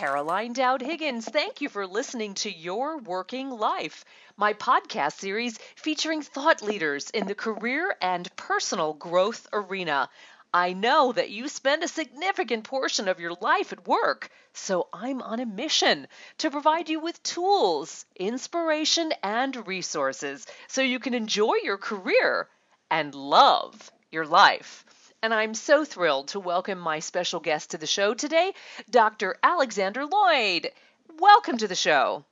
Caroline 0.00 0.54
Dowd 0.54 0.80
Higgins. 0.80 1.26
Thank 1.26 1.60
you 1.60 1.68
for 1.68 1.86
listening 1.86 2.32
to 2.36 2.50
Your 2.50 2.96
Working 2.96 3.50
Life, 3.50 4.06
my 4.34 4.54
podcast 4.54 5.18
series 5.18 5.58
featuring 5.76 6.22
thought 6.22 6.62
leaders 6.62 7.10
in 7.10 7.26
the 7.26 7.34
career 7.34 7.94
and 8.00 8.34
personal 8.34 8.94
growth 8.94 9.46
arena. 9.52 10.08
I 10.54 10.72
know 10.72 11.12
that 11.12 11.28
you 11.28 11.48
spend 11.48 11.84
a 11.84 11.88
significant 11.88 12.64
portion 12.64 13.08
of 13.08 13.20
your 13.20 13.34
life 13.42 13.74
at 13.74 13.86
work, 13.86 14.30
so 14.54 14.88
I'm 14.90 15.20
on 15.20 15.38
a 15.38 15.44
mission 15.44 16.08
to 16.38 16.50
provide 16.50 16.88
you 16.88 17.00
with 17.00 17.22
tools, 17.22 18.06
inspiration, 18.16 19.12
and 19.22 19.66
resources 19.66 20.46
so 20.68 20.80
you 20.80 20.98
can 20.98 21.12
enjoy 21.12 21.56
your 21.62 21.76
career 21.76 22.48
and 22.90 23.14
love 23.14 23.92
your 24.10 24.24
life. 24.24 24.86
And 25.22 25.34
I'm 25.34 25.52
so 25.52 25.84
thrilled 25.84 26.28
to 26.28 26.40
welcome 26.40 26.78
my 26.78 27.00
special 27.00 27.40
guest 27.40 27.72
to 27.72 27.78
the 27.78 27.86
show 27.86 28.14
today, 28.14 28.54
Dr. 28.88 29.36
Alexander 29.42 30.06
Loyd. 30.06 30.70
Welcome 31.18 31.58
to 31.58 31.68
the 31.68 31.74
show. 31.74 32.24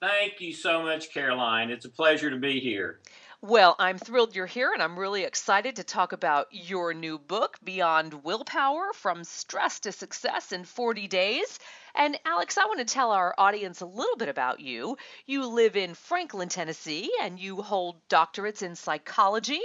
Thank 0.00 0.40
you 0.40 0.52
so 0.52 0.82
much, 0.82 1.14
Caroline. 1.14 1.70
It's 1.70 1.84
a 1.84 1.88
pleasure 1.88 2.30
to 2.30 2.36
be 2.36 2.58
here. 2.58 2.98
Well, 3.42 3.76
I'm 3.78 3.96
thrilled 3.96 4.34
you're 4.34 4.46
here, 4.46 4.72
and 4.72 4.82
I'm 4.82 4.98
really 4.98 5.22
excited 5.22 5.76
to 5.76 5.84
talk 5.84 6.12
about 6.12 6.48
your 6.50 6.92
new 6.94 7.16
book, 7.16 7.58
Beyond 7.62 8.24
Willpower 8.24 8.92
From 8.92 9.22
Stress 9.22 9.78
to 9.80 9.92
Success 9.92 10.50
in 10.50 10.64
40 10.64 11.06
Days. 11.06 11.60
And 11.94 12.18
Alex, 12.24 12.58
I 12.58 12.66
want 12.66 12.80
to 12.80 12.84
tell 12.84 13.12
our 13.12 13.36
audience 13.38 13.82
a 13.82 13.86
little 13.86 14.16
bit 14.16 14.28
about 14.28 14.58
you. 14.58 14.96
You 15.26 15.46
live 15.46 15.76
in 15.76 15.94
Franklin, 15.94 16.48
Tennessee, 16.48 17.12
and 17.20 17.38
you 17.38 17.62
hold 17.62 18.08
doctorates 18.08 18.62
in 18.62 18.74
psychology 18.74 19.60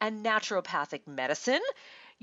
and 0.00 0.24
naturopathic 0.24 1.06
medicine. 1.06 1.60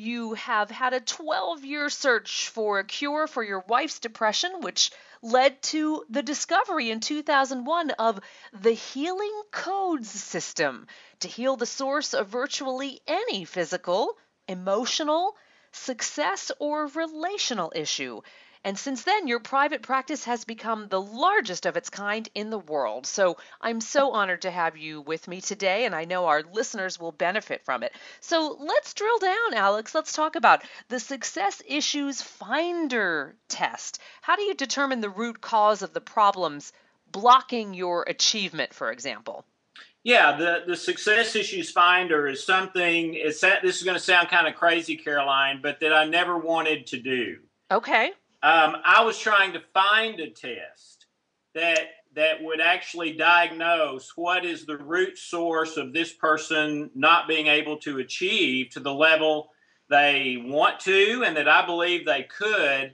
You 0.01 0.35
have 0.35 0.71
had 0.71 0.93
a 0.93 1.01
12 1.01 1.65
year 1.65 1.89
search 1.89 2.47
for 2.47 2.79
a 2.79 2.85
cure 2.85 3.27
for 3.27 3.43
your 3.43 3.65
wife's 3.67 3.99
depression, 3.99 4.61
which 4.61 4.91
led 5.21 5.61
to 5.63 6.05
the 6.09 6.23
discovery 6.23 6.89
in 6.89 7.01
2001 7.01 7.91
of 7.91 8.21
the 8.53 8.71
Healing 8.71 9.41
Codes 9.51 10.09
system 10.09 10.87
to 11.19 11.27
heal 11.27 11.57
the 11.57 11.65
source 11.65 12.13
of 12.13 12.29
virtually 12.29 13.01
any 13.07 13.43
physical, 13.43 14.17
emotional, 14.47 15.35
success, 15.73 16.49
or 16.59 16.87
relational 16.87 17.73
issue. 17.75 18.21
And 18.65 18.77
since 18.77 19.03
then, 19.03 19.27
your 19.27 19.39
private 19.39 19.81
practice 19.83 20.25
has 20.25 20.43
become 20.43 20.89
the 20.89 21.01
largest 21.01 21.65
of 21.65 21.77
its 21.77 21.89
kind 21.89 22.27
in 22.35 22.49
the 22.49 22.59
world. 22.59 23.07
So 23.07 23.37
I'm 23.61 23.79
so 23.79 24.11
honored 24.11 24.41
to 24.41 24.51
have 24.51 24.75
you 24.75 24.99
with 24.99 25.29
me 25.29 25.39
today, 25.39 25.85
and 25.85 25.95
I 25.95 26.03
know 26.03 26.25
our 26.25 26.43
listeners 26.43 26.99
will 26.99 27.13
benefit 27.13 27.63
from 27.63 27.83
it. 27.83 27.93
So 28.19 28.57
let's 28.59 28.93
drill 28.93 29.17
down, 29.19 29.53
Alex. 29.53 29.95
Let's 29.95 30.11
talk 30.11 30.35
about 30.35 30.63
the 30.89 30.99
Success 30.99 31.61
Issues 31.65 32.21
Finder 32.21 33.35
test. 33.47 33.99
How 34.21 34.35
do 34.35 34.41
you 34.43 34.53
determine 34.53 34.99
the 34.99 35.09
root 35.09 35.39
cause 35.39 35.81
of 35.81 35.93
the 35.93 36.01
problems 36.01 36.73
blocking 37.09 37.73
your 37.73 38.03
achievement, 38.03 38.73
for 38.73 38.91
example? 38.91 39.45
Yeah, 40.03 40.35
the, 40.35 40.63
the 40.67 40.75
success 40.75 41.35
issues 41.35 41.71
finder 41.71 42.27
is 42.27 42.45
something. 42.45 43.13
It's 43.15 43.41
this 43.41 43.77
is 43.77 43.83
going 43.83 43.97
to 43.97 44.03
sound 44.03 44.29
kind 44.29 44.47
of 44.47 44.55
crazy, 44.55 44.95
Caroline, 44.97 45.59
but 45.61 45.79
that 45.79 45.93
I 45.93 46.05
never 46.05 46.37
wanted 46.37 46.87
to 46.87 46.99
do. 46.99 47.39
Okay 47.71 48.11
um, 48.41 48.77
I 48.85 49.03
was 49.03 49.17
trying 49.17 49.53
to 49.53 49.61
find 49.73 50.19
a 50.19 50.29
test 50.29 51.07
that 51.53 51.89
that 52.15 52.41
would 52.41 52.59
actually 52.59 53.13
diagnose 53.13 54.13
what 54.15 54.45
is 54.45 54.65
the 54.65 54.77
root 54.77 55.17
source 55.17 55.77
of 55.77 55.93
this 55.93 56.11
person 56.11 56.89
not 56.95 57.27
being 57.27 57.47
able 57.47 57.77
to 57.77 57.99
achieve 57.99 58.69
to 58.71 58.79
the 58.79 58.93
level 58.93 59.51
they 59.89 60.37
want 60.43 60.79
to 60.81 61.23
and 61.25 61.35
that 61.37 61.47
I 61.47 61.65
believe 61.65 62.05
they 62.05 62.23
could. 62.23 62.93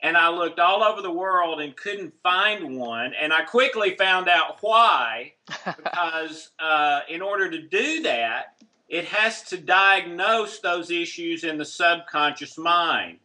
And 0.00 0.16
I 0.16 0.28
looked 0.28 0.58
all 0.58 0.82
over 0.82 1.00
the 1.00 1.10
world 1.10 1.60
and 1.60 1.76
couldn't 1.76 2.14
find 2.22 2.76
one. 2.76 3.12
And 3.14 3.32
I 3.32 3.42
quickly 3.42 3.96
found 3.96 4.28
out 4.28 4.58
why, 4.60 5.34
because 5.64 6.50
uh, 6.58 7.00
in 7.08 7.22
order 7.22 7.50
to 7.50 7.62
do 7.62 8.02
that, 8.02 8.62
it 8.88 9.06
has 9.06 9.42
to 9.44 9.56
diagnose 9.56 10.58
those 10.58 10.90
issues 10.90 11.44
in 11.44 11.56
the 11.56 11.64
subconscious 11.64 12.58
mind. 12.58 13.18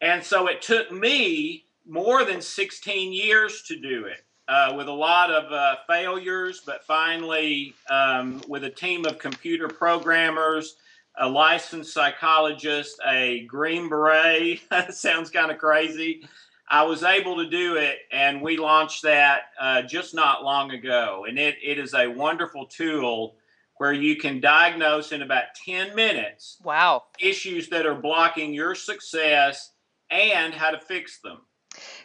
And 0.00 0.22
so 0.22 0.46
it 0.48 0.62
took 0.62 0.92
me 0.92 1.64
more 1.86 2.24
than 2.24 2.40
16 2.40 3.12
years 3.12 3.62
to 3.68 3.78
do 3.78 4.06
it. 4.06 4.24
Uh, 4.46 4.74
with 4.76 4.88
a 4.88 4.92
lot 4.92 5.30
of 5.30 5.50
uh, 5.50 5.76
failures, 5.88 6.60
but 6.66 6.84
finally, 6.84 7.74
um, 7.88 8.42
with 8.46 8.64
a 8.64 8.68
team 8.68 9.06
of 9.06 9.18
computer 9.18 9.68
programmers, 9.68 10.76
a 11.18 11.26
licensed 11.26 11.94
psychologist, 11.94 13.00
a 13.06 13.46
Green 13.46 13.88
Beret, 13.88 14.60
sounds 14.90 15.30
kind 15.30 15.50
of 15.50 15.56
crazy. 15.56 16.28
I 16.68 16.82
was 16.82 17.02
able 17.02 17.36
to 17.36 17.48
do 17.48 17.76
it, 17.76 18.00
and 18.12 18.42
we 18.42 18.58
launched 18.58 19.02
that 19.04 19.44
uh, 19.58 19.80
just 19.80 20.14
not 20.14 20.44
long 20.44 20.72
ago. 20.72 21.24
And 21.26 21.38
it, 21.38 21.56
it 21.62 21.78
is 21.78 21.94
a 21.94 22.06
wonderful 22.08 22.66
tool 22.66 23.36
where 23.76 23.92
you 23.92 24.16
can 24.16 24.40
diagnose 24.40 25.12
in 25.12 25.22
about 25.22 25.44
10 25.64 25.94
minutes 25.94 26.58
wow 26.62 27.02
issues 27.18 27.68
that 27.68 27.86
are 27.86 27.94
blocking 27.94 28.54
your 28.54 28.74
success 28.74 29.72
and 30.14 30.54
how 30.54 30.70
to 30.70 30.78
fix 30.78 31.18
them. 31.18 31.38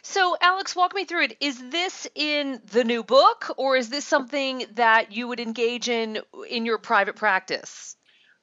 So, 0.02 0.36
Alex, 0.40 0.74
walk 0.74 0.94
me 0.94 1.04
through 1.04 1.24
it. 1.24 1.36
Is 1.40 1.70
this 1.70 2.08
in 2.14 2.60
the 2.72 2.82
new 2.82 3.04
book, 3.04 3.54
or 3.56 3.76
is 3.76 3.88
this 3.88 4.04
something 4.04 4.64
that 4.74 5.12
you 5.12 5.28
would 5.28 5.40
engage 5.40 5.88
in 5.88 6.18
in 6.48 6.66
your 6.66 6.78
private 6.78 7.16
practice? 7.16 7.96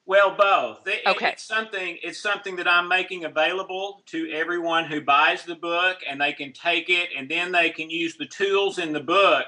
Well, 0.06 0.34
both. 0.34 0.86
It, 0.86 1.00
okay. 1.06 1.32
It's 1.32 1.42
something. 1.42 1.98
It's 2.02 2.20
something 2.20 2.56
that 2.56 2.66
I'm 2.66 2.88
making 2.88 3.26
available 3.26 4.02
to 4.06 4.30
everyone 4.32 4.86
who 4.86 5.02
buys 5.02 5.44
the 5.44 5.54
book, 5.54 5.98
and 6.08 6.18
they 6.18 6.32
can 6.32 6.54
take 6.54 6.88
it, 6.88 7.10
and 7.16 7.28
then 7.28 7.52
they 7.52 7.68
can 7.68 7.90
use 7.90 8.16
the 8.16 8.26
tools 8.26 8.78
in 8.78 8.94
the 8.94 9.00
book 9.00 9.44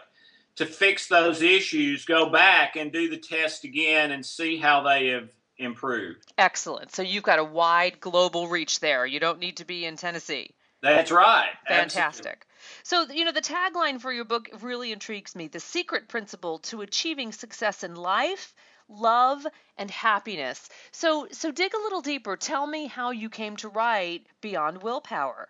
to 0.56 0.66
fix 0.66 1.08
those 1.08 1.40
issues. 1.40 2.04
Go 2.04 2.28
back 2.28 2.76
and 2.76 2.92
do 2.92 3.08
the 3.08 3.16
test 3.16 3.64
again, 3.64 4.10
and 4.10 4.24
see 4.24 4.58
how 4.58 4.82
they 4.82 5.06
have 5.06 5.30
improved. 5.60 6.32
Excellent. 6.38 6.92
So 6.94 7.02
you've 7.02 7.22
got 7.22 7.38
a 7.38 7.44
wide 7.44 8.00
global 8.00 8.48
reach 8.48 8.80
there. 8.80 9.06
You 9.06 9.20
don't 9.20 9.38
need 9.38 9.58
to 9.58 9.64
be 9.64 9.84
in 9.84 9.96
Tennessee. 9.96 10.54
That's 10.82 11.10
right. 11.10 11.50
Fantastic. 11.68 12.26
Absolutely. 12.26 12.46
So, 12.82 13.14
you 13.14 13.24
know, 13.24 13.32
the 13.32 13.40
tagline 13.40 14.00
for 14.00 14.12
your 14.12 14.24
book 14.24 14.48
really 14.60 14.92
intrigues 14.92 15.36
me 15.36 15.48
the 15.48 15.60
secret 15.60 16.08
principle 16.08 16.58
to 16.60 16.80
achieving 16.80 17.32
success 17.32 17.84
in 17.84 17.94
life, 17.94 18.54
love, 18.88 19.46
and 19.76 19.90
happiness. 19.90 20.68
So, 20.90 21.28
so 21.32 21.50
dig 21.50 21.74
a 21.74 21.82
little 21.82 22.00
deeper. 22.00 22.36
Tell 22.36 22.66
me 22.66 22.86
how 22.86 23.10
you 23.10 23.28
came 23.28 23.56
to 23.56 23.68
write 23.68 24.26
Beyond 24.40 24.82
Willpower. 24.82 25.48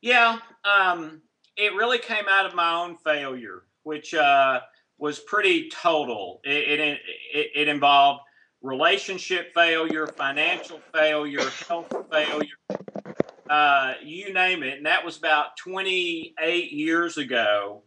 Yeah, 0.00 0.38
um, 0.64 1.22
it 1.56 1.74
really 1.74 1.98
came 1.98 2.24
out 2.28 2.46
of 2.46 2.54
my 2.54 2.74
own 2.74 2.96
failure, 2.96 3.62
which 3.84 4.14
uh, 4.14 4.60
was 4.98 5.18
pretty 5.20 5.68
total. 5.68 6.40
It, 6.44 6.80
it, 6.80 7.00
it, 7.34 7.50
it 7.54 7.68
involved 7.68 8.22
relationship 8.62 9.54
failure, 9.54 10.06
financial 10.06 10.80
failure, 10.92 11.48
health 11.68 11.92
failure, 12.10 12.56
uh, 13.48 13.94
you 14.02 14.32
name 14.32 14.62
it. 14.62 14.78
And 14.78 14.86
that 14.86 15.04
was 15.04 15.16
about 15.16 15.56
28 15.56 16.72
years 16.72 17.16
ago. 17.16 17.82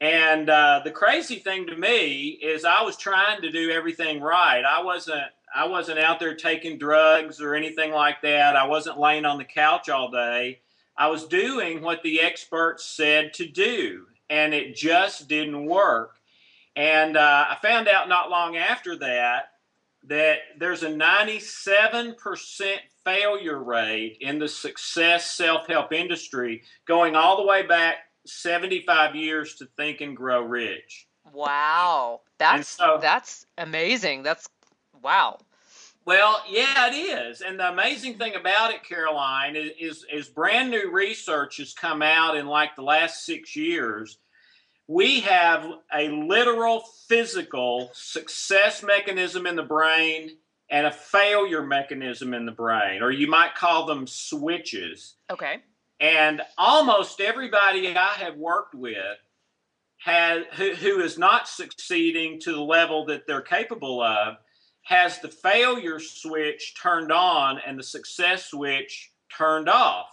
And 0.00 0.50
uh, 0.50 0.80
the 0.84 0.90
crazy 0.90 1.36
thing 1.36 1.66
to 1.66 1.76
me 1.76 2.28
is 2.42 2.64
I 2.64 2.82
was 2.82 2.96
trying 2.96 3.40
to 3.42 3.50
do 3.50 3.70
everything 3.70 4.20
right. 4.20 4.62
I 4.64 4.82
wasn't 4.82 5.22
I 5.56 5.68
wasn't 5.68 6.00
out 6.00 6.18
there 6.18 6.34
taking 6.34 6.78
drugs 6.78 7.40
or 7.40 7.54
anything 7.54 7.92
like 7.92 8.20
that. 8.22 8.56
I 8.56 8.66
wasn't 8.66 8.98
laying 8.98 9.24
on 9.24 9.38
the 9.38 9.44
couch 9.44 9.88
all 9.88 10.10
day. 10.10 10.60
I 10.96 11.06
was 11.08 11.26
doing 11.26 11.80
what 11.80 12.02
the 12.02 12.20
experts 12.20 12.84
said 12.84 13.32
to 13.34 13.46
do, 13.46 14.06
and 14.28 14.52
it 14.52 14.74
just 14.74 15.28
didn't 15.28 15.66
work. 15.66 16.16
And 16.74 17.16
uh, 17.16 17.46
I 17.50 17.56
found 17.62 17.86
out 17.86 18.08
not 18.08 18.30
long 18.30 18.56
after 18.56 18.98
that 18.98 19.53
that 20.08 20.38
there's 20.58 20.82
a 20.82 20.88
97% 20.88 22.14
failure 23.04 23.62
rate 23.62 24.18
in 24.20 24.38
the 24.38 24.48
success 24.48 25.30
self 25.30 25.66
help 25.66 25.92
industry 25.92 26.62
going 26.86 27.16
all 27.16 27.36
the 27.36 27.46
way 27.46 27.66
back 27.66 27.96
75 28.26 29.14
years 29.14 29.54
to 29.56 29.66
Think 29.76 30.00
and 30.00 30.16
Grow 30.16 30.42
Rich. 30.42 31.06
Wow. 31.32 32.20
That's 32.38 32.68
so, 32.68 32.98
that's 33.00 33.46
amazing. 33.58 34.22
That's 34.22 34.46
wow. 35.02 35.38
Well, 36.06 36.42
yeah, 36.50 36.88
it 36.92 36.94
is. 36.94 37.40
And 37.40 37.58
the 37.58 37.70
amazing 37.70 38.18
thing 38.18 38.34
about 38.34 38.74
it, 38.74 38.84
Caroline, 38.84 39.56
is, 39.56 39.70
is, 39.80 40.06
is 40.12 40.28
brand 40.28 40.70
new 40.70 40.90
research 40.92 41.56
has 41.56 41.72
come 41.72 42.02
out 42.02 42.36
in 42.36 42.46
like 42.46 42.76
the 42.76 42.82
last 42.82 43.24
six 43.24 43.56
years 43.56 44.18
we 44.86 45.20
have 45.20 45.66
a 45.94 46.08
literal 46.08 46.84
physical 47.08 47.90
success 47.94 48.82
mechanism 48.82 49.46
in 49.46 49.56
the 49.56 49.62
brain 49.62 50.36
and 50.70 50.86
a 50.86 50.92
failure 50.92 51.62
mechanism 51.62 52.34
in 52.34 52.46
the 52.46 52.52
brain, 52.52 53.02
or 53.02 53.10
you 53.10 53.26
might 53.26 53.54
call 53.54 53.86
them 53.86 54.06
switches. 54.06 55.14
Okay. 55.30 55.62
And 56.00 56.42
almost 56.58 57.20
everybody 57.20 57.96
I 57.96 58.14
have 58.14 58.36
worked 58.36 58.74
with 58.74 59.18
has 59.98 60.44
who, 60.54 60.74
who 60.74 61.00
is 61.00 61.16
not 61.16 61.48
succeeding 61.48 62.40
to 62.40 62.52
the 62.52 62.60
level 62.60 63.06
that 63.06 63.26
they're 63.26 63.40
capable 63.40 64.02
of 64.02 64.36
has 64.82 65.18
the 65.20 65.28
failure 65.28 65.98
switch 65.98 66.74
turned 66.80 67.10
on 67.10 67.58
and 67.66 67.78
the 67.78 67.82
success 67.82 68.46
switch 68.46 69.12
turned 69.34 69.68
off. 69.68 70.08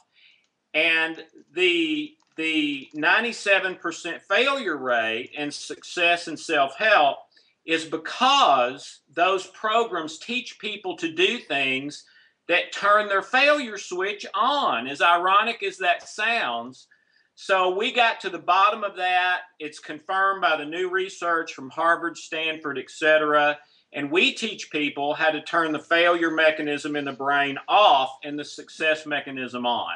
And 0.74 1.22
the 1.54 2.16
the 2.42 2.90
97% 2.96 4.20
failure 4.22 4.78
rate 4.78 5.32
and 5.38 5.54
success 5.54 6.28
in 6.28 6.36
self 6.36 6.76
help 6.76 7.20
is 7.68 7.86
because 7.86 9.02
those 9.14 9.46
programs 9.48 10.18
teach 10.18 10.58
people 10.58 10.98
to 10.98 11.14
do 11.14 11.38
things 11.38 12.04
that 12.48 12.72
turn 12.72 13.08
their 13.08 13.22
failure 13.22 13.78
switch 13.78 14.26
on. 14.34 14.88
As 14.88 15.04
ironic 15.04 15.62
as 15.62 15.78
that 15.78 16.10
sounds, 16.10 16.88
so 17.36 17.76
we 17.76 17.92
got 17.92 18.20
to 18.22 18.32
the 18.32 18.40
bottom 18.40 18.84
of 18.84 18.96
that. 18.96 19.42
It's 19.60 19.78
confirmed 19.78 20.42
by 20.42 20.58
the 20.58 20.66
new 20.66 20.90
research 20.90 21.54
from 21.54 21.70
Harvard, 21.70 22.18
Stanford, 22.18 22.80
et 22.80 22.90
cetera. 22.90 23.60
And 23.94 24.10
we 24.10 24.34
teach 24.34 24.72
people 24.72 25.14
how 25.14 25.30
to 25.30 25.44
turn 25.44 25.74
the 25.74 25.80
failure 25.80 26.32
mechanism 26.32 26.96
in 26.96 27.06
the 27.06 27.14
brain 27.14 27.60
off 27.68 28.18
and 28.24 28.40
the 28.40 28.46
success 28.46 29.06
mechanism 29.06 29.68
on. 29.68 29.94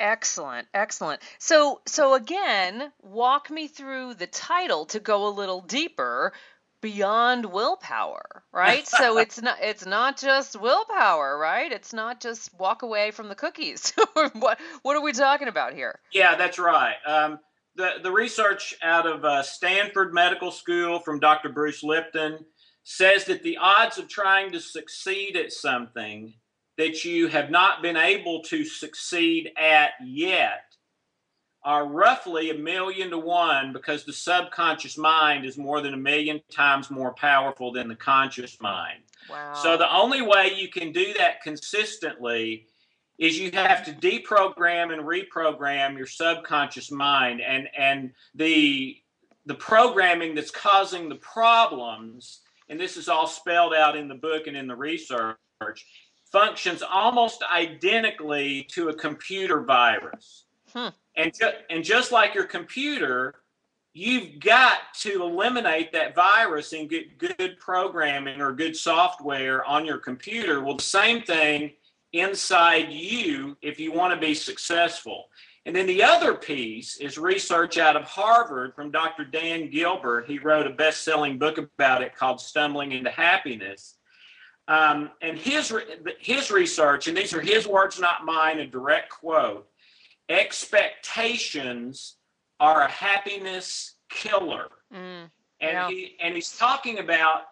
Excellent, 0.00 0.66
excellent. 0.72 1.20
So 1.38 1.82
so 1.86 2.14
again, 2.14 2.90
walk 3.02 3.50
me 3.50 3.68
through 3.68 4.14
the 4.14 4.26
title 4.26 4.86
to 4.86 4.98
go 4.98 5.28
a 5.28 5.30
little 5.30 5.60
deeper 5.60 6.32
beyond 6.80 7.44
willpower, 7.44 8.42
right? 8.50 8.88
so 8.88 9.18
it's 9.18 9.42
not 9.42 9.58
it's 9.60 9.84
not 9.84 10.18
just 10.18 10.58
willpower, 10.58 11.38
right? 11.38 11.70
It's 11.70 11.92
not 11.92 12.20
just 12.20 12.58
walk 12.58 12.80
away 12.80 13.10
from 13.10 13.28
the 13.28 13.34
cookies. 13.34 13.92
what 14.32 14.58
what 14.82 14.96
are 14.96 15.02
we 15.02 15.12
talking 15.12 15.48
about 15.48 15.74
here? 15.74 16.00
Yeah, 16.14 16.34
that's 16.34 16.58
right. 16.58 16.96
Um, 17.06 17.38
the 17.76 17.96
the 18.02 18.10
research 18.10 18.74
out 18.82 19.06
of 19.06 19.22
uh, 19.22 19.42
Stanford 19.42 20.14
Medical 20.14 20.50
School 20.50 20.98
from 21.00 21.20
Dr. 21.20 21.50
Bruce 21.50 21.82
Lipton 21.82 22.46
says 22.84 23.26
that 23.26 23.42
the 23.42 23.58
odds 23.58 23.98
of 23.98 24.08
trying 24.08 24.52
to 24.52 24.60
succeed 24.60 25.36
at 25.36 25.52
something 25.52 26.32
that 26.80 27.04
you 27.04 27.28
have 27.28 27.50
not 27.50 27.82
been 27.82 27.98
able 27.98 28.40
to 28.40 28.64
succeed 28.64 29.52
at 29.58 29.90
yet 30.02 30.64
are 31.62 31.86
roughly 31.86 32.48
a 32.48 32.54
million 32.54 33.10
to 33.10 33.18
one 33.18 33.70
because 33.74 34.04
the 34.04 34.12
subconscious 34.14 34.96
mind 34.96 35.44
is 35.44 35.58
more 35.58 35.82
than 35.82 35.92
a 35.92 35.98
million 35.98 36.40
times 36.50 36.90
more 36.90 37.12
powerful 37.12 37.70
than 37.70 37.86
the 37.86 37.94
conscious 37.94 38.58
mind. 38.62 39.00
Wow. 39.28 39.52
So 39.62 39.76
the 39.76 39.94
only 39.94 40.22
way 40.22 40.54
you 40.56 40.68
can 40.68 40.90
do 40.90 41.12
that 41.18 41.42
consistently 41.42 42.66
is 43.18 43.38
you 43.38 43.50
have 43.50 43.84
to 43.84 43.92
deprogram 43.92 44.90
and 44.90 45.02
reprogram 45.02 45.98
your 45.98 46.06
subconscious 46.06 46.90
mind 46.90 47.42
and 47.42 47.68
and 47.76 48.10
the 48.34 48.96
the 49.44 49.54
programming 49.54 50.34
that's 50.34 50.50
causing 50.50 51.10
the 51.10 51.16
problems 51.16 52.40
and 52.70 52.80
this 52.80 52.96
is 52.96 53.10
all 53.10 53.26
spelled 53.26 53.74
out 53.74 53.98
in 53.98 54.08
the 54.08 54.14
book 54.14 54.46
and 54.46 54.56
in 54.56 54.66
the 54.66 54.74
research 54.74 55.36
functions 56.30 56.82
almost 56.82 57.42
identically 57.52 58.64
to 58.70 58.88
a 58.88 58.94
computer 58.94 59.62
virus. 59.62 60.44
Hmm. 60.72 60.88
And, 61.16 61.34
ju- 61.34 61.50
and 61.68 61.84
just 61.84 62.12
like 62.12 62.34
your 62.34 62.44
computer, 62.44 63.34
you've 63.92 64.38
got 64.40 64.78
to 65.00 65.22
eliminate 65.22 65.92
that 65.92 66.14
virus 66.14 66.72
and 66.72 66.88
get 66.88 67.18
good 67.18 67.58
programming 67.58 68.40
or 68.40 68.52
good 68.52 68.76
software 68.76 69.64
on 69.64 69.84
your 69.84 69.98
computer. 69.98 70.62
Well, 70.62 70.76
the 70.76 70.82
same 70.82 71.22
thing 71.22 71.72
inside 72.12 72.90
you 72.90 73.56
if 73.62 73.78
you 73.80 73.92
want 73.92 74.14
to 74.14 74.20
be 74.20 74.34
successful. 74.34 75.26
And 75.66 75.76
then 75.76 75.86
the 75.86 76.02
other 76.02 76.34
piece 76.34 76.96
is 76.96 77.18
research 77.18 77.76
out 77.76 77.96
of 77.96 78.04
Harvard 78.04 78.74
from 78.74 78.90
Dr. 78.90 79.24
Dan 79.24 79.70
Gilbert. 79.70 80.26
He 80.26 80.38
wrote 80.38 80.66
a 80.66 80.70
best 80.70 81.02
selling 81.02 81.38
book 81.38 81.58
about 81.58 82.02
it 82.02 82.16
called 82.16 82.40
Stumbling 82.40 82.92
into 82.92 83.10
Happiness. 83.10 83.96
Um, 84.70 85.10
and 85.20 85.36
his, 85.36 85.74
his 86.20 86.50
research, 86.50 87.08
and 87.08 87.16
these 87.16 87.34
are 87.34 87.40
his 87.40 87.66
words, 87.66 87.98
not 87.98 88.24
mine, 88.24 88.60
a 88.60 88.66
direct 88.66 89.10
quote 89.10 89.66
expectations 90.30 92.16
are 92.60 92.82
a 92.82 92.90
happiness 92.90 93.96
killer. 94.08 94.68
Mm, 94.94 95.28
and 95.60 95.72
yeah. 95.72 95.88
he 95.88 96.16
and 96.22 96.34
he's 96.34 96.56
talking 96.56 96.98
about 97.00 97.42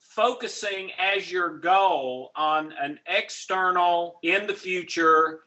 focusing 0.00 0.90
as 0.98 1.30
your 1.30 1.58
goal 1.58 2.32
on 2.34 2.72
an 2.80 2.98
external 3.06 4.18
in 4.22 4.46
the 4.46 4.54
future 4.54 5.40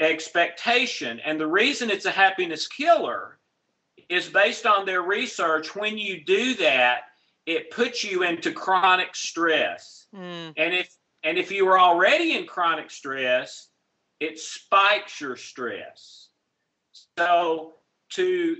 expectation. 0.00 1.20
And 1.20 1.40
the 1.40 1.46
reason 1.46 1.88
it's 1.88 2.04
a 2.04 2.10
happiness 2.10 2.68
killer 2.68 3.38
is 4.10 4.28
based 4.28 4.66
on 4.66 4.84
their 4.84 5.02
research. 5.02 5.74
When 5.74 5.96
you 5.96 6.24
do 6.24 6.54
that, 6.56 7.02
it 7.46 7.70
puts 7.70 8.04
you 8.04 8.22
into 8.22 8.52
chronic 8.52 9.14
stress. 9.14 9.97
Mm, 10.14 10.52
And 10.56 10.74
if 10.74 10.94
and 11.24 11.38
if 11.38 11.50
you 11.50 11.66
were 11.66 11.78
already 11.78 12.36
in 12.36 12.46
chronic 12.46 12.90
stress, 12.90 13.68
it 14.20 14.38
spikes 14.38 15.20
your 15.20 15.36
stress. 15.36 16.28
So 17.16 17.74
to 18.10 18.56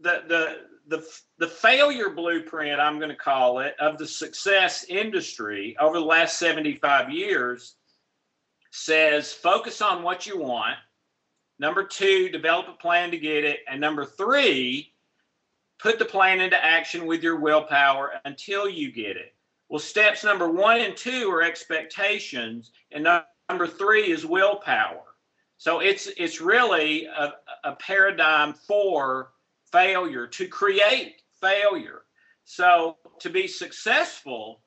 the 0.00 0.22
the 0.28 0.56
the 0.88 1.06
the 1.38 1.48
failure 1.48 2.10
blueprint 2.10 2.80
I'm 2.80 2.98
going 2.98 3.10
to 3.10 3.16
call 3.16 3.60
it 3.60 3.74
of 3.80 3.98
the 3.98 4.06
success 4.06 4.84
industry 4.84 5.76
over 5.80 5.98
the 5.98 6.04
last 6.04 6.38
75 6.38 7.10
years 7.10 7.76
says 8.70 9.32
focus 9.32 9.80
on 9.80 10.02
what 10.02 10.26
you 10.26 10.38
want. 10.38 10.76
Number 11.58 11.84
2, 11.84 12.28
develop 12.28 12.68
a 12.68 12.72
plan 12.74 13.10
to 13.10 13.18
get 13.18 13.44
it 13.44 13.60
and 13.68 13.80
number 13.80 14.04
3, 14.04 14.92
put 15.78 15.98
the 15.98 16.04
plan 16.04 16.40
into 16.40 16.62
action 16.62 17.06
with 17.06 17.22
your 17.22 17.36
willpower 17.36 18.12
until 18.24 18.68
you 18.68 18.92
get 18.92 19.16
it. 19.16 19.34
Well, 19.68 19.80
steps 19.80 20.22
number 20.22 20.48
1 20.48 20.80
and 20.80 20.96
2 20.96 21.30
are 21.30 21.42
expectations 21.42 22.70
and 22.92 23.06
number 23.48 23.66
three 23.66 24.10
is 24.10 24.24
willpower. 24.24 25.02
So 25.58 25.80
it's 25.80 26.08
it's 26.18 26.40
really 26.40 27.06
a, 27.06 27.32
a 27.64 27.72
paradigm 27.76 28.52
for 28.52 29.32
failure 29.72 30.26
to 30.26 30.48
create 30.48 31.22
failure. 31.40 32.02
So 32.44 32.96
to 33.20 33.30
be 33.30 33.48
successful, 33.48 34.60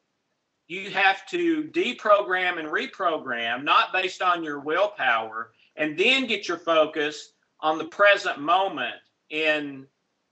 you 0.67 0.89
have 0.91 1.25
to 1.27 1.63
deprogram 1.65 2.59
and 2.59 2.67
reprogram, 2.67 3.63
not 3.63 3.93
based 3.93 4.21
on 4.21 4.43
your 4.43 4.59
willpower, 4.59 5.51
and 5.75 5.97
then 5.97 6.27
get 6.27 6.47
your 6.47 6.57
focus 6.57 7.33
on 7.61 7.77
the 7.77 7.85
present 7.85 8.39
moment 8.39 8.95
in 9.29 9.85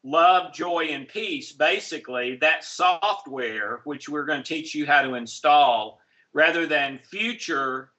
love, 0.08 0.54
joy, 0.54 0.86
and 0.92 1.08
peace. 1.08 1.52
Basically, 1.52 2.38
that 2.38 2.64
software, 2.64 3.82
which 3.84 4.08
we're 4.08 4.26
going 4.26 4.42
to 4.42 4.48
teach 4.48 4.74
you 4.74 4.86
how 4.86 5.02
to 5.02 5.16
install, 5.16 6.00
rather 6.34 6.66
than 6.66 7.00
future 7.10 7.92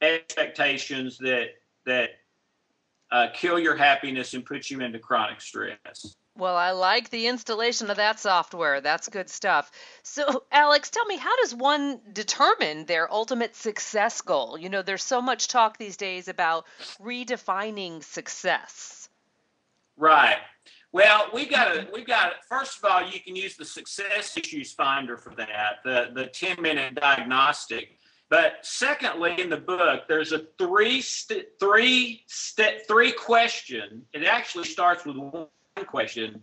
expectations 0.00 1.18
that 1.18 1.48
that 1.86 2.10
uh, 3.10 3.28
kill 3.32 3.58
your 3.58 3.76
happiness 3.76 4.34
and 4.34 4.44
put 4.44 4.70
you 4.70 4.80
into 4.80 4.98
chronic 4.98 5.40
stress. 5.40 6.16
Well, 6.36 6.56
I 6.56 6.72
like 6.72 7.08
the 7.08 7.28
installation 7.28 7.88
of 7.90 7.96
that 7.96 8.20
software. 8.20 8.82
That's 8.82 9.08
good 9.08 9.30
stuff. 9.30 9.70
So, 10.02 10.44
Alex, 10.52 10.90
tell 10.90 11.06
me, 11.06 11.16
how 11.16 11.34
does 11.36 11.54
one 11.54 12.00
determine 12.12 12.84
their 12.84 13.10
ultimate 13.10 13.56
success 13.56 14.20
goal? 14.20 14.58
You 14.58 14.68
know, 14.68 14.82
there's 14.82 15.02
so 15.02 15.22
much 15.22 15.48
talk 15.48 15.78
these 15.78 15.96
days 15.96 16.28
about 16.28 16.66
redefining 17.00 18.04
success. 18.04 19.08
Right. 19.96 20.36
Well, 20.96 21.26
we've 21.34 21.50
got 21.50 21.76
a 21.76 21.86
we've 21.92 22.06
got 22.06 22.42
first 22.48 22.78
of 22.78 22.90
all, 22.90 23.06
you 23.06 23.20
can 23.20 23.36
use 23.36 23.54
the 23.54 23.66
success 23.66 24.34
issues 24.34 24.72
finder 24.72 25.18
for 25.18 25.34
that, 25.34 25.80
the 25.84 26.08
the 26.14 26.28
10 26.28 26.62
minute 26.62 26.94
diagnostic. 26.94 27.98
But 28.30 28.54
secondly, 28.62 29.38
in 29.38 29.50
the 29.50 29.58
book, 29.58 30.04
there's 30.08 30.32
a 30.32 30.46
three 30.56 31.02
st- 31.02 31.48
three 31.60 32.22
st- 32.28 32.86
three 32.88 33.12
question. 33.12 34.06
It 34.14 34.24
actually 34.24 34.64
starts 34.64 35.04
with 35.04 35.18
one 35.18 35.48
question 35.86 36.40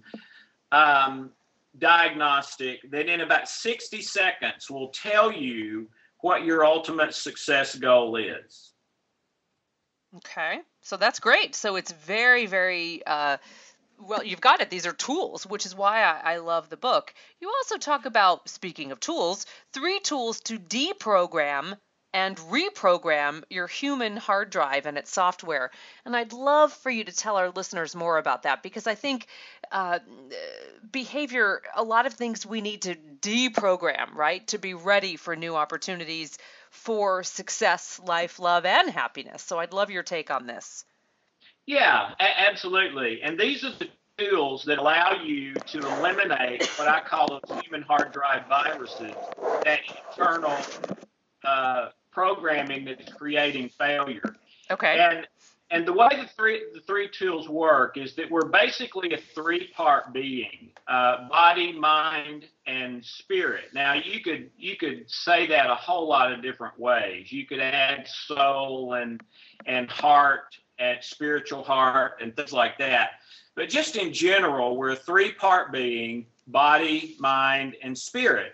um, 0.72 1.32
diagnostic 1.80 2.92
that 2.92 3.08
in 3.08 3.22
about 3.22 3.50
60 3.50 4.04
seconds 4.04 4.70
will 4.70 4.90
tell 4.90 5.32
you 5.32 5.90
what 6.20 6.46
your 6.46 6.64
ultimate 6.64 7.16
success 7.16 7.74
goal 7.74 8.18
is. 8.18 8.74
Okay, 10.18 10.60
so 10.82 10.96
that's 10.96 11.20
great. 11.20 11.56
So 11.56 11.76
it's 11.76 11.92
very, 11.92 12.46
very 12.46 13.02
uh, 13.08 13.38
well. 14.08 14.24
You've 14.24 14.42
got 14.42 14.62
it. 14.62 14.70
These 14.70 14.86
are 14.86 14.94
tools, 14.94 15.46
which 15.46 15.66
is 15.66 15.76
why 15.76 16.04
I, 16.04 16.34
I 16.34 16.38
love 16.38 16.70
the 16.70 16.78
book. 16.78 17.14
You 17.40 17.50
also 17.50 17.78
talk 17.78 18.06
about, 18.06 18.50
speaking 18.50 18.92
of 18.92 19.00
tools, 19.00 19.46
three 19.74 20.00
tools 20.00 20.40
to 20.42 20.60
deprogram 20.60 21.78
and 22.14 22.38
reprogram 22.38 23.44
your 23.50 23.68
human 23.68 24.16
hard 24.16 24.52
drive 24.52 24.86
and 24.86 24.98
its 24.98 25.12
software. 25.12 25.72
And 26.06 26.16
I'd 26.16 26.32
love 26.32 26.72
for 26.72 26.92
you 26.92 27.04
to 27.04 27.12
tell 27.12 27.38
our 27.38 27.50
listeners 27.50 27.96
more 27.96 28.18
about 28.18 28.44
that 28.44 28.62
because 28.62 28.86
I 28.86 28.94
think 28.96 29.26
uh, 29.72 30.00
behavior, 30.92 31.62
a 31.76 31.84
lot 31.84 32.06
of 32.06 32.14
things 32.14 32.46
we 32.46 32.62
need 32.62 32.84
to 32.84 32.96
deprogram, 32.96 34.14
right, 34.14 34.46
to 34.48 34.60
be 34.60 34.76
ready 34.76 35.16
for 35.16 35.36
new 35.36 35.56
opportunities 35.56 36.38
for 36.70 37.24
success, 37.24 38.00
life, 38.04 38.40
love, 38.40 38.66
and 38.66 38.90
happiness. 38.90 39.42
So 39.42 39.60
I'd 39.60 39.74
love 39.74 39.90
your 39.90 40.04
take 40.04 40.30
on 40.30 40.46
this. 40.46 40.86
Yeah, 41.66 42.12
a- 42.20 42.42
absolutely. 42.50 43.22
And 43.22 43.40
these 43.40 43.64
are 43.64 43.72
the 43.80 43.90
tools 44.18 44.64
that 44.66 44.78
allow 44.78 45.14
you 45.24 45.56
to 45.56 45.80
eliminate 45.98 46.68
what 46.78 46.88
I 46.88 47.02
call 47.02 47.28
those 47.28 47.62
human 47.62 47.82
hard 47.82 48.12
drive 48.12 48.48
viruses, 48.48 49.16
that 49.64 49.80
internal 50.12 50.58
uh, 51.44 51.90
programming 52.12 52.86
that's 52.86 53.12
creating 53.14 53.70
failure. 53.70 54.36
Okay. 54.70 55.00
And 55.00 55.28
and 55.72 55.88
the 55.88 55.94
way 55.94 56.10
the 56.12 56.30
three 56.36 56.62
the 56.74 56.82
three 56.82 57.10
tools 57.10 57.50
work 57.50 57.98
is 57.98 58.16
that 58.16 58.30
we're 58.30 58.46
basically 58.48 59.14
a 59.14 59.18
three 59.34 59.70
part 59.76 60.14
being: 60.14 60.72
uh, 60.88 61.28
body, 61.30 61.74
mind, 61.74 62.46
and 62.68 63.04
spirit. 63.04 63.74
Now 63.74 63.94
you 63.94 64.22
could 64.22 64.52
you 64.56 64.78
could 64.78 65.10
say 65.10 65.48
that 65.48 65.72
a 65.72 65.76
whole 65.76 66.08
lot 66.08 66.32
of 66.32 66.44
different 66.44 66.80
ways. 66.80 67.32
You 67.32 67.48
could 67.48 67.60
add 67.60 68.08
soul 68.08 68.94
and 68.94 69.24
and 69.66 69.90
heart 69.90 70.56
and 70.80 70.98
spiritual 71.02 71.64
heart 71.64 72.20
and 72.22 72.36
things 72.36 72.54
like 72.54 72.78
that. 72.78 73.12
But 73.56 73.70
just 73.70 73.96
in 73.96 74.14
general, 74.14 74.78
we're 74.78 74.92
a 74.92 74.96
three 74.96 75.32
part 75.32 75.72
being: 75.72 76.26
body, 76.48 77.16
mind, 77.20 77.76
and 77.82 77.98
spirit. 77.98 78.54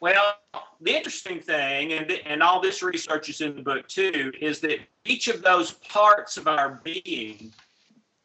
Well, 0.00 0.36
the 0.80 0.96
interesting 0.96 1.40
thing, 1.40 1.92
and, 1.92 2.10
and 2.24 2.42
all 2.42 2.60
this 2.60 2.82
research 2.82 3.28
is 3.28 3.42
in 3.42 3.54
the 3.54 3.62
book 3.62 3.86
too, 3.86 4.32
is 4.40 4.60
that 4.60 4.78
each 5.04 5.28
of 5.28 5.42
those 5.42 5.72
parts 5.72 6.38
of 6.38 6.48
our 6.48 6.80
being 6.82 7.52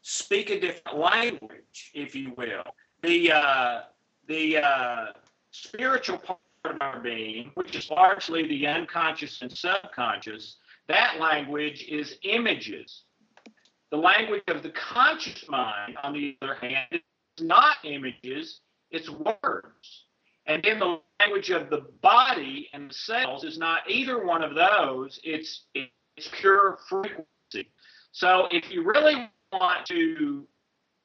speak 0.00 0.50
a 0.50 0.58
different 0.58 0.98
language, 0.98 1.90
if 1.92 2.14
you 2.14 2.32
will. 2.36 2.64
The 3.02 3.32
uh, 3.32 3.80
the 4.26 4.58
uh, 4.58 5.06
spiritual 5.50 6.18
part 6.18 6.38
of 6.64 6.76
our 6.80 7.00
being, 7.00 7.50
which 7.54 7.76
is 7.76 7.90
largely 7.90 8.46
the 8.48 8.66
unconscious 8.66 9.42
and 9.42 9.52
subconscious, 9.52 10.56
that 10.88 11.18
language 11.20 11.84
is 11.88 12.16
images. 12.22 13.02
The 13.90 13.96
language 13.96 14.42
of 14.48 14.62
the 14.62 14.70
conscious 14.70 15.48
mind, 15.48 15.96
on 16.02 16.12
the 16.12 16.36
other 16.42 16.54
hand, 16.54 16.88
is 16.92 17.00
not 17.40 17.76
images, 17.84 18.60
it's 18.90 19.08
words. 19.08 20.04
And 20.46 20.62
then 20.62 20.78
the 20.78 21.00
language 21.20 21.50
of 21.50 21.70
the 21.70 21.86
body 22.02 22.68
and 22.72 22.90
the 22.90 22.94
cells 22.94 23.44
is 23.44 23.58
not 23.58 23.88
either 23.88 24.24
one 24.24 24.42
of 24.42 24.54
those. 24.54 25.18
It's 25.24 25.64
it's 25.74 26.28
pure 26.40 26.78
frequency. 26.88 27.70
So 28.12 28.48
if 28.50 28.70
you 28.70 28.84
really 28.84 29.28
want 29.52 29.86
to 29.86 30.46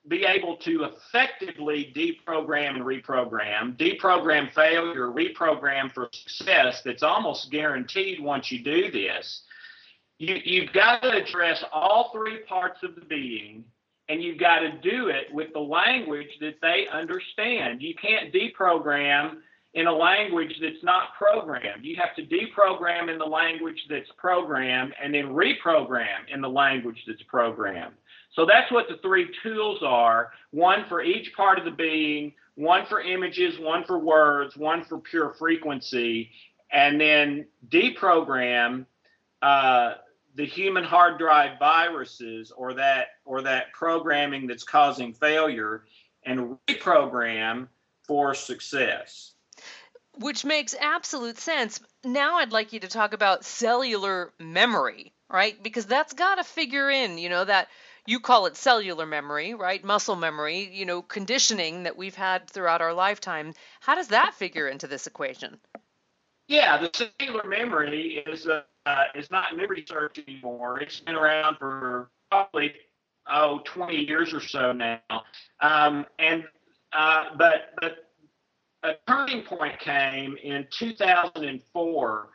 be 0.07 0.25
able 0.25 0.57
to 0.57 0.85
effectively 0.85 1.91
deprogram 1.95 2.75
and 2.75 2.83
reprogram, 2.83 3.77
deprogram 3.77 4.51
failure, 4.53 5.07
reprogram 5.07 5.91
for 5.93 6.09
success 6.11 6.81
that's 6.83 7.03
almost 7.03 7.51
guaranteed 7.51 8.19
once 8.19 8.51
you 8.51 8.63
do 8.63 8.89
this, 8.89 9.43
you, 10.21 10.35
you've 10.45 10.71
got 10.71 11.01
to 11.01 11.09
address 11.09 11.63
all 11.73 12.11
three 12.13 12.43
parts 12.47 12.83
of 12.83 12.93
the 12.93 13.01
being 13.01 13.63
and 14.07 14.21
you've 14.21 14.39
got 14.39 14.59
to 14.59 14.71
do 14.83 15.07
it 15.07 15.33
with 15.33 15.51
the 15.53 15.59
language 15.59 16.27
that 16.41 16.55
they 16.61 16.85
understand. 16.93 17.81
You 17.81 17.95
can't 17.95 18.31
deprogram 18.31 19.37
in 19.73 19.87
a 19.87 19.91
language 19.91 20.53
that's 20.61 20.83
not 20.83 21.15
programmed. 21.17 21.83
You 21.83 21.95
have 21.95 22.15
to 22.17 22.23
deprogram 22.23 23.11
in 23.11 23.17
the 23.17 23.25
language 23.25 23.83
that's 23.89 24.11
programmed 24.17 24.93
and 25.01 25.11
then 25.11 25.29
reprogram 25.29 26.29
in 26.31 26.39
the 26.39 26.49
language 26.49 27.03
that's 27.07 27.23
programmed. 27.23 27.95
So 28.35 28.45
that's 28.45 28.71
what 28.71 28.85
the 28.89 28.97
three 29.01 29.27
tools 29.41 29.79
are 29.81 30.33
one 30.51 30.85
for 30.87 31.01
each 31.01 31.33
part 31.35 31.57
of 31.57 31.65
the 31.65 31.71
being, 31.71 32.33
one 32.53 32.85
for 32.87 33.01
images, 33.01 33.55
one 33.59 33.85
for 33.85 33.97
words, 33.97 34.55
one 34.55 34.85
for 34.85 34.99
pure 34.99 35.33
frequency, 35.39 36.29
and 36.71 37.01
then 37.01 37.47
deprogram. 37.69 38.85
Uh, 39.41 39.93
the 40.35 40.45
human 40.45 40.83
hard 40.83 41.17
drive 41.17 41.59
viruses 41.59 42.51
or 42.51 42.73
that 42.75 43.07
or 43.25 43.41
that 43.41 43.73
programming 43.73 44.47
that's 44.47 44.63
causing 44.63 45.13
failure 45.13 45.83
and 46.23 46.57
reprogram 46.67 47.67
for 48.03 48.33
success. 48.33 49.33
Which 50.17 50.43
makes 50.43 50.75
absolute 50.79 51.37
sense. 51.37 51.79
Now 52.03 52.37
i'd 52.37 52.51
like 52.51 52.73
you 52.73 52.79
to 52.81 52.87
talk 52.87 53.13
about 53.13 53.45
cellular 53.45 54.33
memory 54.39 55.13
right? 55.29 55.61
Because 55.63 55.85
that's 55.85 56.13
got 56.13 56.35
to 56.35 56.43
figure 56.43 56.89
in 56.89 57.17
you 57.17 57.29
know 57.29 57.45
that 57.45 57.69
you 58.05 58.19
call 58.19 58.45
it 58.47 58.57
cellular 58.57 59.05
memory 59.05 59.53
right? 59.53 59.83
Muscle 59.83 60.15
memory 60.15 60.69
you 60.73 60.85
know 60.85 61.01
conditioning 61.01 61.83
that 61.83 61.97
we've 61.97 62.15
had 62.15 62.49
throughout 62.49 62.81
our 62.81 62.93
lifetime. 62.93 63.53
How 63.79 63.95
does 63.95 64.09
that 64.09 64.33
figure 64.35 64.67
into 64.67 64.87
this 64.87 65.07
equation? 65.07 65.59
Yeah 66.47 66.77
the 66.77 67.09
cellular 67.19 67.47
memory 67.47 68.23
is 68.27 68.47
uh, 68.47 68.63
uh, 68.85 69.03
is 69.15 69.29
not 69.31 69.55
new 69.55 69.67
research 69.67 70.19
anymore. 70.27 70.79
It's 70.79 70.99
been 70.99 71.15
around 71.15 71.57
for 71.57 72.09
probably 72.29 72.73
oh 73.29 73.61
20 73.65 73.95
years 73.95 74.33
or 74.33 74.41
so 74.41 74.71
now. 74.71 74.99
Um, 75.59 76.05
and 76.19 76.43
uh, 76.93 77.25
but 77.37 77.73
but 77.79 78.11
a 78.83 78.93
turning 79.07 79.43
point 79.43 79.79
came 79.79 80.37
in 80.43 80.67
2004 80.71 82.29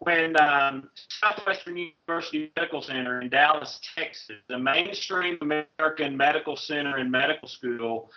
when 0.00 0.40
um, 0.40 0.88
Southwestern 1.08 1.76
University 1.76 2.50
Medical 2.56 2.80
Center 2.80 3.20
in 3.20 3.28
Dallas, 3.28 3.80
Texas, 3.94 4.36
the 4.48 4.58
mainstream 4.58 5.36
American 5.42 6.16
medical 6.16 6.56
center 6.56 6.96
and 6.96 7.10
medical 7.10 7.48
school, 7.48 8.10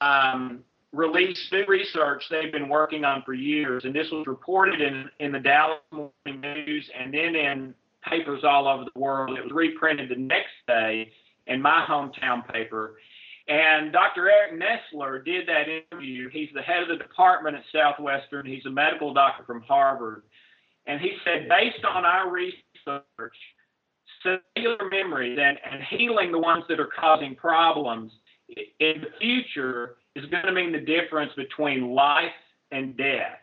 um, 0.00 0.64
released 0.92 1.52
new 1.52 1.64
research 1.66 2.24
they've 2.30 2.52
been 2.52 2.68
working 2.68 3.04
on 3.04 3.22
for 3.24 3.34
years, 3.34 3.84
and 3.84 3.94
this 3.94 4.10
was 4.10 4.26
reported 4.26 4.80
in, 4.80 5.08
in 5.20 5.32
the 5.32 5.38
Dallas 5.38 5.80
Morning 5.92 6.40
News 6.40 6.90
and 6.98 7.12
then 7.12 7.36
in 7.36 7.74
papers 8.08 8.42
all 8.44 8.66
over 8.66 8.84
the 8.84 8.98
world. 8.98 9.36
It 9.36 9.42
was 9.42 9.52
reprinted 9.52 10.08
the 10.08 10.16
next 10.16 10.54
day 10.66 11.10
in 11.46 11.60
my 11.60 11.84
hometown 11.88 12.46
paper. 12.50 12.96
And 13.48 13.92
Dr. 13.92 14.30
Eric 14.30 14.60
Nestler 14.60 15.24
did 15.24 15.48
that 15.48 15.64
interview. 15.68 16.28
He's 16.28 16.50
the 16.54 16.62
head 16.62 16.82
of 16.82 16.88
the 16.88 16.96
department 16.96 17.56
at 17.56 17.62
Southwestern. 17.72 18.46
He's 18.46 18.66
a 18.66 18.70
medical 18.70 19.14
doctor 19.14 19.44
from 19.44 19.62
Harvard. 19.62 20.22
And 20.86 21.00
he 21.00 21.12
said, 21.24 21.48
based 21.48 21.84
on 21.84 22.04
our 22.04 22.30
research, 22.30 23.34
cellular 24.22 24.90
memories 24.90 25.38
and, 25.40 25.58
and 25.70 25.82
healing 25.90 26.32
the 26.32 26.38
ones 26.38 26.64
that 26.68 26.80
are 26.80 26.88
causing 26.98 27.34
problems 27.34 28.12
in 28.80 29.02
the 29.02 29.10
future 29.20 29.96
is 30.18 30.30
going 30.30 30.44
to 30.44 30.52
mean 30.52 30.72
the 30.72 30.80
difference 30.80 31.32
between 31.36 31.94
life 31.94 32.32
and 32.70 32.96
death. 32.96 33.38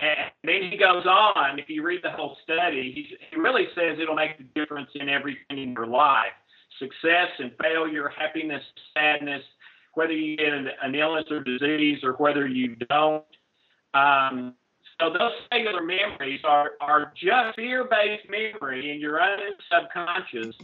And 0.00 0.30
then 0.44 0.70
he 0.70 0.76
goes 0.76 1.06
on, 1.06 1.58
if 1.58 1.68
you 1.68 1.82
read 1.82 2.00
the 2.02 2.10
whole 2.10 2.36
study, 2.44 2.92
he, 3.30 3.36
really 3.36 3.66
says 3.74 3.98
it'll 4.00 4.14
make 4.14 4.38
the 4.38 4.44
difference 4.54 4.90
in 4.94 5.08
everything 5.08 5.58
in 5.58 5.72
your 5.72 5.86
life 5.86 6.32
success 6.78 7.28
and 7.38 7.50
failure, 7.60 8.08
happiness, 8.16 8.62
sadness, 8.94 9.42
whether 9.94 10.12
you 10.12 10.36
get 10.36 10.52
an, 10.52 10.68
an 10.82 10.94
illness 10.94 11.24
or 11.28 11.42
disease 11.42 11.98
or 12.04 12.12
whether 12.12 12.46
you 12.46 12.76
don't. 12.88 13.24
Um, 13.94 14.54
so 15.00 15.10
those 15.10 15.32
cellular 15.50 15.82
memories 15.82 16.40
are, 16.44 16.72
are 16.80 17.12
just 17.16 17.56
fear-based 17.56 18.28
memory 18.30 18.92
in 18.92 19.00
your 19.00 19.20
own 19.20 19.38
subconscious 19.72 20.54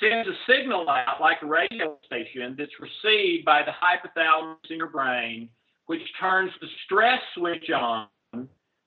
sends 0.00 0.28
a 0.28 0.34
signal 0.50 0.88
out 0.88 1.20
like 1.20 1.38
a 1.42 1.46
radio 1.46 1.98
station 2.04 2.54
that's 2.58 2.72
received 2.80 3.44
by 3.44 3.62
the 3.62 3.72
hypothalamus 3.72 4.70
in 4.70 4.78
your 4.78 4.88
brain, 4.88 5.48
which 5.86 6.02
turns 6.20 6.52
the 6.60 6.68
stress 6.84 7.20
switch 7.34 7.70
on 7.70 8.08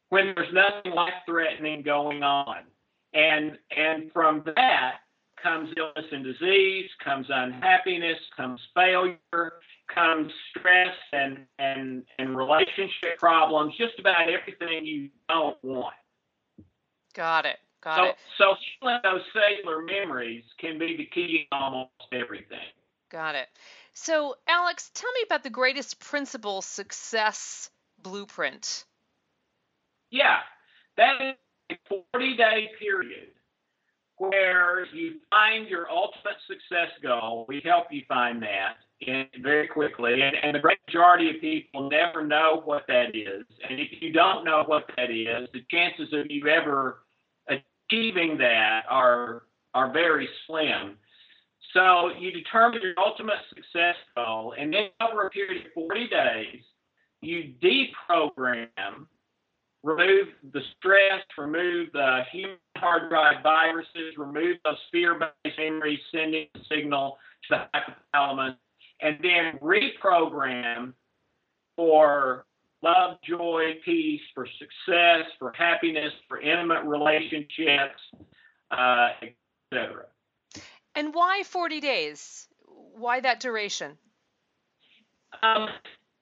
when 0.09 0.33
there's 0.35 0.53
nothing 0.53 0.93
life 0.93 1.13
threatening 1.25 1.81
going 1.81 2.23
on. 2.23 2.57
And 3.13 3.57
and 3.75 4.11
from 4.11 4.43
that 4.55 4.99
comes 5.41 5.73
illness 5.77 6.05
and 6.11 6.23
disease, 6.23 6.89
comes 7.03 7.25
unhappiness, 7.29 8.19
comes 8.37 8.59
failure, 8.75 9.17
comes 9.93 10.31
stress 10.49 10.95
and 11.13 11.45
and 11.59 12.03
and 12.19 12.37
relationship 12.37 13.17
problems, 13.19 13.73
just 13.77 13.99
about 13.99 14.29
everything 14.29 14.85
you 14.85 15.09
don't 15.27 15.57
want. 15.63 15.95
Got 17.13 17.45
it. 17.45 17.57
Got 17.81 17.97
so, 17.97 18.03
it. 18.05 18.15
So 18.37 18.55
healing 18.79 18.99
those 19.03 19.21
cellular 19.33 19.81
memories 19.81 20.43
can 20.59 20.77
be 20.77 20.97
the 20.97 21.05
key 21.05 21.47
to 21.51 21.57
almost 21.57 21.89
everything. 22.11 22.59
Got 23.09 23.35
it. 23.35 23.47
So, 23.93 24.35
Alex, 24.47 24.91
tell 24.93 25.11
me 25.11 25.21
about 25.25 25.43
the 25.43 25.49
greatest 25.49 25.99
principle 25.99 26.61
success 26.61 27.69
blueprint. 28.01 28.85
Yeah, 30.11 30.37
that 30.97 31.21
is 31.21 31.35
a 31.71 31.99
40 32.13 32.37
day 32.37 32.69
period 32.79 33.29
where 34.17 34.85
you 34.93 35.15
find 35.29 35.67
your 35.67 35.89
ultimate 35.89 36.37
success 36.47 36.91
goal. 37.01 37.45
We 37.47 37.61
help 37.65 37.87
you 37.89 38.03
find 38.07 38.41
that 38.43 38.75
in, 39.01 39.25
very 39.41 39.67
quickly. 39.67 40.21
And, 40.21 40.35
and 40.43 40.55
the 40.55 40.59
great 40.59 40.77
majority 40.87 41.31
of 41.31 41.41
people 41.41 41.89
never 41.89 42.25
know 42.25 42.61
what 42.63 42.83
that 42.87 43.15
is. 43.15 43.45
And 43.67 43.79
if 43.79 43.89
you 43.99 44.13
don't 44.13 44.45
know 44.45 44.63
what 44.67 44.85
that 44.95 45.09
is, 45.09 45.49
the 45.53 45.65
chances 45.71 46.13
of 46.13 46.27
you 46.29 46.47
ever 46.47 46.99
achieving 47.91 48.37
that 48.37 48.83
are 48.89 49.43
are 49.73 49.91
very 49.91 50.27
slim. 50.47 50.97
So 51.73 52.09
you 52.19 52.31
determine 52.31 52.81
your 52.81 52.93
ultimate 52.97 53.39
success 53.49 53.95
goal, 54.15 54.53
and 54.57 54.73
then 54.73 54.89
over 55.01 55.27
a 55.27 55.29
period 55.29 55.65
of 55.65 55.71
40 55.73 56.07
days, 56.09 56.61
you 57.21 57.53
deprogram, 57.63 59.07
remove 59.81 60.27
the 60.51 60.61
stress, 60.77 61.21
remove 61.37 61.89
the 61.93 62.23
human 62.31 62.57
hard 62.77 63.09
drive 63.09 63.41
viruses, 63.41 64.17
remove 64.17 64.57
those 64.65 64.75
fear-based 64.91 65.57
memories 65.57 65.99
sending 66.13 66.47
the 66.53 66.59
signal 66.69 67.17
to 67.49 67.55
the 67.55 67.79
hypothalamus, 67.79 68.57
and 69.01 69.17
then 69.23 69.57
reprogram 69.61 70.93
for 71.77 72.45
love, 72.81 73.17
joy, 73.27 73.75
peace, 73.85 74.21
for 74.33 74.47
success, 74.59 75.25
for 75.39 75.53
happiness, 75.53 76.13
for 76.27 76.39
intimate 76.39 76.83
relationships, 76.85 77.99
uh, 78.71 79.09
etc. 79.71 80.05
And 80.95 81.13
why 81.13 81.43
40 81.43 81.79
days? 81.79 82.47
Why 82.65 83.19
that 83.21 83.39
duration? 83.39 83.97
Um, 85.43 85.67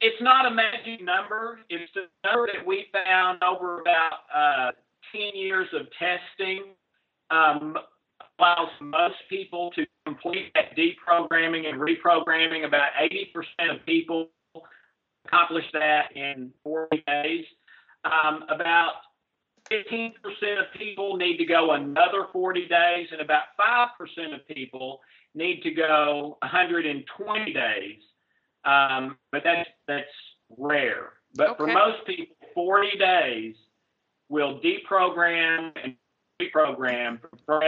it's 0.01 0.21
not 0.21 0.45
a 0.45 0.51
magic 0.51 1.03
number. 1.03 1.59
It's 1.69 1.91
the 1.93 2.05
number 2.23 2.47
that 2.53 2.65
we 2.65 2.85
found 2.93 3.43
over 3.43 3.81
about 3.81 4.19
uh, 4.33 4.71
10 5.11 5.31
years 5.33 5.67
of 5.73 5.87
testing 5.97 6.75
um, 7.31 7.75
allows 8.39 8.69
most 8.81 9.17
people 9.29 9.71
to 9.71 9.85
complete 10.05 10.51
that 10.53 10.77
deprogramming 10.77 11.67
and 11.67 11.81
reprogramming. 11.81 12.65
About 12.65 12.89
80% 13.01 13.75
of 13.75 13.85
people 13.85 14.29
accomplish 15.29 15.65
that 15.73 16.15
in 16.15 16.51
40 16.63 17.03
days. 17.07 17.45
Um, 18.05 18.43
about 18.49 18.93
15% 19.71 20.13
of 20.59 20.65
people 20.77 21.17
need 21.17 21.37
to 21.37 21.45
go 21.45 21.71
another 21.71 22.27
40 22.31 22.67
days, 22.67 23.07
and 23.11 23.21
about 23.21 23.43
5% 23.59 24.33
of 24.33 24.47
people 24.47 24.99
need 25.35 25.61
to 25.63 25.71
go 25.71 26.37
120 26.41 27.53
days. 27.53 27.99
Um, 28.65 29.17
but 29.31 29.41
that's 29.43 29.69
that's 29.87 30.07
rare. 30.57 31.13
But 31.35 31.51
okay. 31.51 31.57
for 31.57 31.67
most 31.67 32.05
people, 32.05 32.35
40 32.53 32.97
days 32.97 33.55
will 34.27 34.59
deprogram 34.59 35.71
and 35.81 35.95
reprogram 36.41 37.19
from 37.45 37.61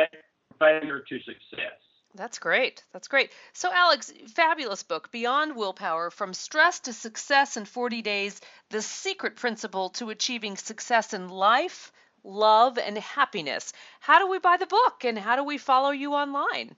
failure 0.59 1.03
to 1.07 1.19
success. 1.19 1.79
That's 2.15 2.39
great. 2.39 2.83
That's 2.91 3.07
great. 3.07 3.31
So, 3.53 3.71
Alex, 3.71 4.11
fabulous 4.35 4.83
book, 4.83 5.09
Beyond 5.11 5.55
Willpower 5.55 6.11
From 6.11 6.33
Stress 6.33 6.81
to 6.81 6.91
Success 6.93 7.55
in 7.55 7.63
40 7.65 8.01
Days 8.01 8.41
The 8.69 8.81
Secret 8.81 9.37
Principle 9.37 9.91
to 9.91 10.09
Achieving 10.09 10.57
Success 10.57 11.13
in 11.13 11.29
Life, 11.29 11.93
Love, 12.23 12.77
and 12.77 12.97
Happiness. 12.97 13.71
How 14.01 14.19
do 14.19 14.27
we 14.27 14.39
buy 14.39 14.57
the 14.57 14.67
book 14.67 15.05
and 15.05 15.17
how 15.17 15.37
do 15.37 15.43
we 15.43 15.57
follow 15.57 15.91
you 15.91 16.13
online? 16.13 16.75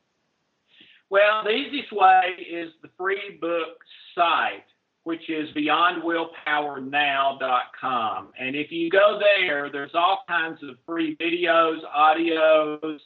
Well, 1.10 1.44
the 1.44 1.52
easiest 1.52 1.92
way 1.92 2.36
is 2.50 2.72
the 2.82 2.90
free 2.98 3.38
book 3.42 3.78
site, 4.16 4.64
which 5.04 5.30
is 5.30 5.50
beyondwillpowernow.com. 5.56 8.30
And 8.40 8.56
if 8.56 8.72
you 8.72 8.90
go 8.90 9.20
there, 9.20 9.70
there's 9.72 9.94
all 9.94 10.24
kinds 10.28 10.64
of 10.64 10.78
free 10.86 11.16
videos, 11.18 11.82
audios, 11.96 13.00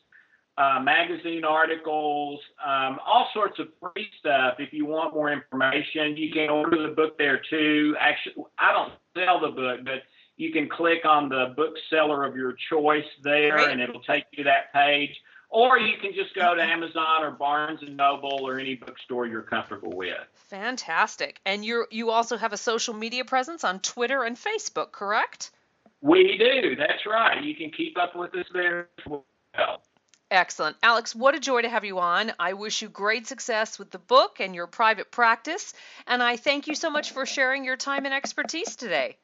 uh, 0.57 0.79
magazine 0.81 1.43
articles, 1.43 2.39
um, 2.65 2.99
all 3.05 3.29
sorts 3.33 3.59
of 3.59 3.67
free 3.79 4.09
stuff. 4.19 4.55
If 4.59 4.73
you 4.73 4.85
want 4.85 5.13
more 5.13 5.31
information, 5.31 6.17
you 6.17 6.31
can 6.31 6.49
order 6.49 6.87
the 6.87 6.93
book 6.95 7.17
there 7.17 7.39
too. 7.49 7.95
Actually, 7.99 8.45
I 8.57 8.71
don't 8.71 8.93
sell 9.15 9.39
the 9.39 9.51
book, 9.51 9.81
but 9.83 10.03
you 10.35 10.51
can 10.51 10.67
click 10.67 11.05
on 11.05 11.29
the 11.29 11.53
bookseller 11.55 12.23
of 12.23 12.35
your 12.35 12.55
choice 12.69 13.05
there, 13.23 13.69
and 13.69 13.81
it'll 13.81 14.01
take 14.01 14.25
you 14.31 14.43
to 14.43 14.49
that 14.49 14.73
page. 14.73 15.21
Or 15.49 15.79
you 15.79 15.97
can 15.97 16.13
just 16.13 16.35
go 16.35 16.55
to 16.55 16.61
Amazon 16.61 17.23
or 17.23 17.31
Barnes 17.31 17.79
and 17.81 17.95
Noble 17.95 18.39
or 18.41 18.59
any 18.59 18.75
bookstore 18.75 19.27
you're 19.27 19.41
comfortable 19.41 19.91
with. 19.95 20.17
Fantastic. 20.33 21.39
And 21.45 21.63
you 21.63 21.85
you 21.89 22.09
also 22.09 22.35
have 22.35 22.51
a 22.51 22.57
social 22.57 22.93
media 22.93 23.23
presence 23.23 23.63
on 23.63 23.79
Twitter 23.79 24.23
and 24.23 24.35
Facebook, 24.35 24.91
correct? 24.91 25.51
We 26.01 26.37
do. 26.37 26.75
That's 26.75 27.05
right. 27.05 27.43
You 27.43 27.55
can 27.55 27.71
keep 27.71 27.97
up 27.97 28.15
with 28.15 28.35
us 28.35 28.45
there 28.53 28.89
as 28.99 29.05
well. 29.05 29.81
Excellent. 30.29 30.75
Alex, 30.83 31.15
what 31.15 31.35
a 31.35 31.39
joy 31.39 31.61
to 31.61 31.69
have 31.69 31.85
you 31.85 31.99
on. 31.99 32.33
I 32.37 32.53
wish 32.53 32.81
you 32.81 32.89
great 32.89 33.27
success 33.27 33.79
with 33.79 33.91
the 33.91 33.99
book 33.99 34.41
and 34.41 34.53
your 34.53 34.67
private 34.67 35.09
practice. 35.09 35.73
And 36.05 36.21
I 36.21 36.35
thank 36.35 36.67
you 36.67 36.75
so 36.75 36.89
much 36.89 37.11
for 37.11 37.25
sharing 37.25 37.63
your 37.63 37.77
time 37.77 38.05
and 38.05 38.13
expertise 38.13 38.75
today. 38.75 39.17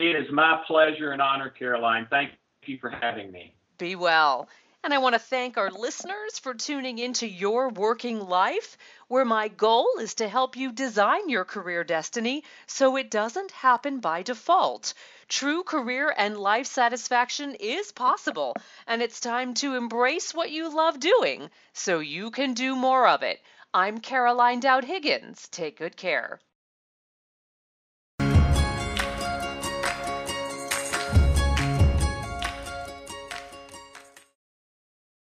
It 0.00 0.16
is 0.16 0.32
my 0.32 0.62
pleasure 0.66 1.12
and 1.12 1.22
honor, 1.22 1.48
Caroline. 1.48 2.08
Thank 2.10 2.32
you 2.66 2.78
for 2.78 2.90
having 2.90 3.30
me. 3.30 3.54
Be 3.78 3.94
well. 3.94 4.48
And 4.84 4.92
I 4.92 4.98
want 4.98 5.14
to 5.14 5.20
thank 5.20 5.56
our 5.56 5.70
listeners 5.70 6.40
for 6.40 6.54
tuning 6.54 6.98
into 6.98 7.24
Your 7.24 7.68
Working 7.68 8.18
Life, 8.18 8.76
where 9.06 9.24
my 9.24 9.46
goal 9.46 9.86
is 10.00 10.14
to 10.14 10.26
help 10.26 10.56
you 10.56 10.72
design 10.72 11.28
your 11.28 11.44
career 11.44 11.84
destiny 11.84 12.42
so 12.66 12.96
it 12.96 13.08
doesn't 13.08 13.52
happen 13.52 14.00
by 14.00 14.22
default. 14.22 14.94
True 15.32 15.62
career 15.62 16.14
and 16.14 16.36
life 16.36 16.66
satisfaction 16.66 17.54
is 17.54 17.90
possible, 17.90 18.54
and 18.86 19.00
it's 19.00 19.18
time 19.18 19.54
to 19.54 19.76
embrace 19.76 20.34
what 20.34 20.50
you 20.50 20.68
love 20.68 21.00
doing 21.00 21.50
so 21.72 22.00
you 22.00 22.30
can 22.30 22.52
do 22.52 22.76
more 22.76 23.08
of 23.08 23.22
it. 23.22 23.40
I'm 23.72 23.98
Caroline 23.98 24.60
Dowd 24.60 24.84
Higgins. 24.84 25.48
Take 25.48 25.78
good 25.78 25.96
care. 25.96 26.38